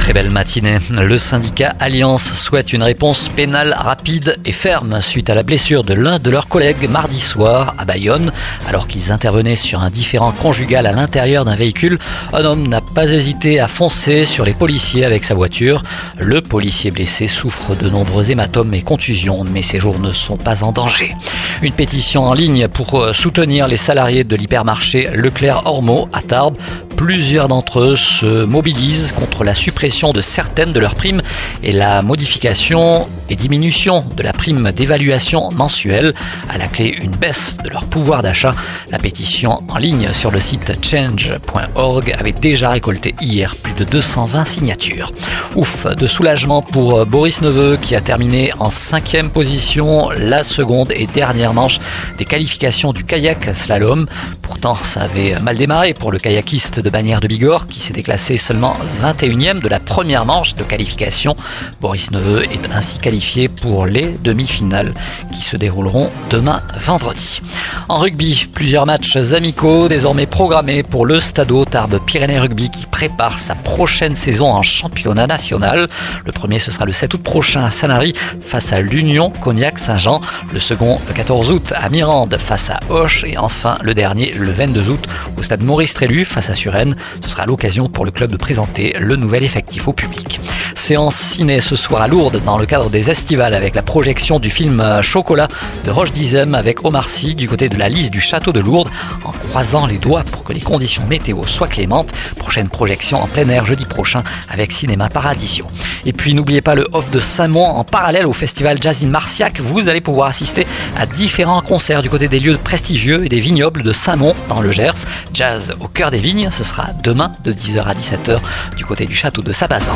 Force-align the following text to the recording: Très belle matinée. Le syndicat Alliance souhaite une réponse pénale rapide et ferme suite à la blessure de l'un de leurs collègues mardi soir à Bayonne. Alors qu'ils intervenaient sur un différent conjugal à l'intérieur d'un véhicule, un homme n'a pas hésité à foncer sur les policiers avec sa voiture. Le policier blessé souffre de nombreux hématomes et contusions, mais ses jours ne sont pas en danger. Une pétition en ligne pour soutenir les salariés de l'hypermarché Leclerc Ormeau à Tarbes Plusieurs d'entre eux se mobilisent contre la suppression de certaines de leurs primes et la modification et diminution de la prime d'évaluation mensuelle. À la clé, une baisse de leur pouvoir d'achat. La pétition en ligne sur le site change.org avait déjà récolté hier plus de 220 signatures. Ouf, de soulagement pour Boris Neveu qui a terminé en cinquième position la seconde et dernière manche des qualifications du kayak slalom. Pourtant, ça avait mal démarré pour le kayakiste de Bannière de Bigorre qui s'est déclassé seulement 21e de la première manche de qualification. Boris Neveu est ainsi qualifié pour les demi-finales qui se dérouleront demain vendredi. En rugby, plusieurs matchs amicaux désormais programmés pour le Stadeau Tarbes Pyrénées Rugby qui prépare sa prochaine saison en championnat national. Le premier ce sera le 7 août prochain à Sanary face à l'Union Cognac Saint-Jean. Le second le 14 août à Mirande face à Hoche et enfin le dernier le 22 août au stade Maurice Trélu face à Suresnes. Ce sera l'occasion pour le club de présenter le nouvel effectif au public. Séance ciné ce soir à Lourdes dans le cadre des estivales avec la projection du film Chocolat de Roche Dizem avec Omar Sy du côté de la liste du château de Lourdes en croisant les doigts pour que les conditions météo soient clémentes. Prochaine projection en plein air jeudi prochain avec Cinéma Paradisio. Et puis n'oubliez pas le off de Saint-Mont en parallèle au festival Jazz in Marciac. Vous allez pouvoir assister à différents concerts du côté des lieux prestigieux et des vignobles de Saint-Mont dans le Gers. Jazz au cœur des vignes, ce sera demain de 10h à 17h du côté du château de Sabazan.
Très 0.00 0.14
belle 0.14 0.30
matinée. 0.30 0.78
Le 0.90 1.18
syndicat 1.18 1.74
Alliance 1.78 2.32
souhaite 2.32 2.72
une 2.72 2.82
réponse 2.82 3.28
pénale 3.28 3.74
rapide 3.76 4.38
et 4.46 4.50
ferme 4.50 5.00
suite 5.02 5.28
à 5.28 5.34
la 5.34 5.42
blessure 5.42 5.84
de 5.84 5.92
l'un 5.92 6.18
de 6.18 6.30
leurs 6.30 6.48
collègues 6.48 6.88
mardi 6.88 7.20
soir 7.20 7.74
à 7.78 7.84
Bayonne. 7.84 8.32
Alors 8.66 8.86
qu'ils 8.88 9.12
intervenaient 9.12 9.56
sur 9.56 9.82
un 9.82 9.90
différent 9.90 10.32
conjugal 10.32 10.86
à 10.86 10.92
l'intérieur 10.92 11.44
d'un 11.44 11.54
véhicule, 11.54 11.98
un 12.32 12.44
homme 12.44 12.66
n'a 12.66 12.80
pas 12.80 13.12
hésité 13.12 13.60
à 13.60 13.68
foncer 13.68 14.24
sur 14.24 14.44
les 14.44 14.54
policiers 14.54 15.04
avec 15.04 15.22
sa 15.22 15.34
voiture. 15.34 15.82
Le 16.18 16.40
policier 16.40 16.90
blessé 16.90 17.26
souffre 17.26 17.76
de 17.76 17.90
nombreux 17.90 18.30
hématomes 18.30 18.72
et 18.74 18.82
contusions, 18.82 19.44
mais 19.44 19.62
ses 19.62 19.78
jours 19.78 20.00
ne 20.00 20.12
sont 20.12 20.38
pas 20.38 20.64
en 20.64 20.72
danger. 20.72 21.14
Une 21.62 21.72
pétition 21.74 22.24
en 22.24 22.32
ligne 22.32 22.68
pour 22.68 23.14
soutenir 23.14 23.68
les 23.68 23.76
salariés 23.76 24.24
de 24.24 24.34
l'hypermarché 24.34 25.10
Leclerc 25.12 25.62
Ormeau 25.66 26.08
à 26.14 26.22
Tarbes 26.22 26.56
Plusieurs 27.00 27.48
d'entre 27.48 27.80
eux 27.80 27.96
se 27.96 28.44
mobilisent 28.44 29.12
contre 29.12 29.42
la 29.42 29.54
suppression 29.54 30.12
de 30.12 30.20
certaines 30.20 30.70
de 30.70 30.78
leurs 30.78 30.96
primes 30.96 31.22
et 31.62 31.72
la 31.72 32.02
modification 32.02 33.08
et 33.30 33.36
diminution 33.36 34.04
de 34.18 34.22
la 34.22 34.34
prime 34.34 34.70
d'évaluation 34.70 35.50
mensuelle. 35.52 36.12
À 36.50 36.58
la 36.58 36.66
clé, 36.66 36.94
une 37.00 37.16
baisse 37.16 37.56
de 37.64 37.70
leur 37.70 37.86
pouvoir 37.86 38.22
d'achat. 38.22 38.54
La 38.90 38.98
pétition 38.98 39.62
en 39.68 39.78
ligne 39.78 40.12
sur 40.12 40.30
le 40.30 40.40
site 40.40 40.74
change.org 40.84 42.14
avait 42.18 42.32
déjà 42.32 42.68
récolté 42.68 43.14
hier 43.22 43.56
plus 43.56 43.72
de 43.72 43.84
220 43.84 44.44
signatures. 44.44 45.10
Ouf, 45.56 45.86
de 45.86 46.06
soulagement 46.06 46.60
pour 46.60 47.06
Boris 47.06 47.40
Neveu 47.40 47.78
qui 47.80 47.96
a 47.96 48.02
terminé 48.02 48.52
en 48.58 48.68
cinquième 48.68 49.30
position 49.30 50.10
la 50.10 50.42
seconde 50.42 50.92
et 50.92 51.06
dernière 51.06 51.54
manche 51.54 51.78
des 52.18 52.26
qualifications 52.26 52.92
du 52.92 53.04
kayak 53.04 53.56
slalom. 53.56 54.06
Pourtant, 54.42 54.74
ça 54.74 55.02
avait 55.02 55.40
mal 55.40 55.56
démarré 55.56 55.94
pour 55.94 56.12
le 56.12 56.18
kayakiste 56.18 56.80
de 56.80 56.89
Bannière 56.90 57.20
de 57.20 57.28
Bigorre 57.28 57.68
qui 57.68 57.80
s'est 57.80 57.92
déclassé 57.92 58.36
seulement 58.36 58.76
21e 59.02 59.60
de 59.60 59.68
la 59.68 59.80
première 59.80 60.24
manche 60.24 60.54
de 60.54 60.64
qualification. 60.64 61.36
Boris 61.80 62.10
Neveu 62.10 62.44
est 62.44 62.68
ainsi 62.74 62.98
qualifié 62.98 63.48
pour 63.48 63.86
les 63.86 64.16
demi-finales 64.22 64.92
qui 65.32 65.42
se 65.42 65.56
dérouleront 65.56 66.10
demain 66.30 66.62
vendredi. 66.76 67.40
En 67.88 67.98
rugby, 67.98 68.48
plusieurs 68.52 68.86
matchs 68.86 69.16
amicaux 69.32 69.88
désormais 69.88 70.26
programmés 70.26 70.82
pour 70.82 71.06
le 71.06 71.20
Stadeau 71.20 71.64
Tarbes 71.64 71.98
Pyrénées 72.04 72.38
Rugby 72.38 72.70
qui 72.70 72.86
prépare 72.86 73.38
sa 73.38 73.54
prochaine 73.54 74.16
saison 74.16 74.52
en 74.52 74.62
championnat 74.62 75.26
national. 75.26 75.86
Le 76.24 76.32
premier 76.32 76.58
ce 76.58 76.70
sera 76.70 76.84
le 76.84 76.92
7 76.92 77.14
août 77.14 77.22
prochain 77.22 77.64
à 77.64 77.70
Sanary 77.70 78.12
face 78.40 78.72
à 78.72 78.80
l'Union 78.80 79.30
Cognac 79.30 79.78
Saint-Jean. 79.78 80.20
Le 80.52 80.58
second 80.58 81.00
le 81.08 81.14
14 81.14 81.50
août 81.50 81.72
à 81.76 81.88
Mirande 81.88 82.36
face 82.38 82.70
à 82.70 82.80
Hoche 82.88 83.24
et 83.24 83.38
enfin 83.38 83.78
le 83.82 83.94
dernier 83.94 84.32
le 84.34 84.50
22 84.50 84.90
août 84.90 85.04
au 85.36 85.42
stade 85.42 85.62
Maurice 85.62 85.94
Trélu 85.94 86.24
face 86.24 86.50
à 86.50 86.54
Suresnes. 86.54 86.79
Ce 87.22 87.30
sera 87.30 87.46
l'occasion 87.46 87.88
pour 87.88 88.04
le 88.04 88.10
club 88.10 88.30
de 88.30 88.36
présenter 88.36 88.94
le 88.98 89.16
nouvel 89.16 89.44
effectif 89.44 89.88
au 89.88 89.92
public. 89.92 90.40
Séance 90.80 91.14
ciné 91.14 91.60
ce 91.60 91.76
soir 91.76 92.00
à 92.00 92.08
Lourdes 92.08 92.42
dans 92.42 92.56
le 92.56 92.64
cadre 92.64 92.88
des 92.88 93.10
estivales 93.10 93.52
avec 93.52 93.74
la 93.74 93.82
projection 93.82 94.40
du 94.40 94.50
film 94.50 94.82
Chocolat 95.02 95.46
de 95.84 95.90
Roche 95.90 96.10
Dizem 96.10 96.54
avec 96.54 96.84
Omar 96.86 97.10
Sy 97.10 97.34
du 97.34 97.48
côté 97.48 97.68
de 97.68 97.76
la 97.76 97.90
liste 97.90 98.10
du 98.10 98.20
château 98.20 98.50
de 98.50 98.60
Lourdes 98.60 98.90
en 99.22 99.30
croisant 99.30 99.86
les 99.86 99.98
doigts 99.98 100.24
pour 100.24 100.42
que 100.42 100.54
les 100.54 100.62
conditions 100.62 101.06
météo 101.06 101.44
soient 101.44 101.68
clémentes. 101.68 102.12
Prochaine 102.36 102.68
projection 102.68 103.22
en 103.22 103.26
plein 103.26 103.46
air 103.50 103.66
jeudi 103.66 103.84
prochain 103.84 104.24
avec 104.48 104.72
Cinéma 104.72 105.10
Paradisio. 105.10 105.66
Et 106.06 106.14
puis 106.14 106.32
n'oubliez 106.32 106.62
pas 106.62 106.74
le 106.74 106.88
off 106.92 107.10
de 107.10 107.20
Saint-Mont 107.20 107.66
en 107.66 107.84
parallèle 107.84 108.26
au 108.26 108.32
festival 108.32 108.78
Jazz 108.80 109.04
in 109.04 109.08
Marciac. 109.08 109.60
Vous 109.60 109.90
allez 109.90 110.00
pouvoir 110.00 110.28
assister 110.28 110.66
à 110.96 111.04
différents 111.04 111.60
concerts 111.60 112.00
du 112.00 112.08
côté 112.08 112.26
des 112.26 112.40
lieux 112.40 112.56
prestigieux 112.56 113.26
et 113.26 113.28
des 113.28 113.40
vignobles 113.40 113.82
de 113.82 113.92
Saint-Mont 113.92 114.34
dans 114.48 114.62
le 114.62 114.72
Gers. 114.72 115.04
Jazz 115.34 115.74
au 115.78 115.88
cœur 115.88 116.10
des 116.10 116.18
vignes, 116.18 116.48
ce 116.50 116.64
sera 116.64 116.88
demain 117.04 117.32
de 117.44 117.52
10h 117.52 117.82
à 117.82 117.92
17h 117.92 118.40
du 118.76 118.86
côté 118.86 119.04
du 119.04 119.14
château 119.14 119.42
de 119.42 119.52
Sabazan. 119.52 119.92